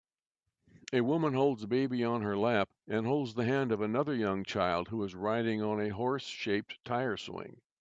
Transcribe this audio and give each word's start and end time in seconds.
A 0.93 1.01
woman 1.01 1.35
holds 1.35 1.61
a 1.61 1.67
baby 1.67 2.03
on 2.03 2.23
her 2.23 2.35
lap 2.35 2.69
and 2.87 3.05
holds 3.05 3.35
the 3.35 3.45
hand 3.45 3.71
of 3.71 3.81
another 3.81 4.15
young 4.15 4.43
child 4.43 4.87
who 4.87 5.03
is 5.03 5.13
riding 5.13 5.61
on 5.61 5.79
a 5.79 5.89
horseshaped 5.89 6.83
tire 6.83 7.17
swing 7.17 7.61